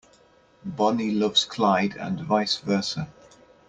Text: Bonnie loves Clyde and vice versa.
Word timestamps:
Bonnie 0.65 1.11
loves 1.11 1.45
Clyde 1.45 1.95
and 1.95 2.21
vice 2.21 2.57
versa. 2.57 3.07